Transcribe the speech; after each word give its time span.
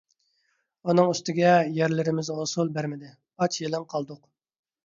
ئۇنىڭ 0.93 1.11
ئۈستىگە، 1.11 1.51
يەرلىرىمىز 1.77 2.31
ھوسۇل 2.39 2.75
بەرمىدى. 2.79 3.13
ئاچ- 3.43 3.59
يېلىڭ 3.67 3.87
قالدۇق. 3.93 4.23